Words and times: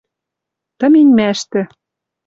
Тыменьмӓштӹ 0.79 1.61